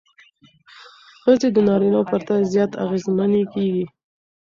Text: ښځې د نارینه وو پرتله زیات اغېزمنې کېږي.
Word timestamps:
ښځې 1.21 1.49
د 1.53 1.57
نارینه 1.67 1.97
وو 1.99 2.09
پرتله 2.11 2.49
زیات 2.53 2.71
اغېزمنې 2.83 3.43
کېږي. 3.53 3.85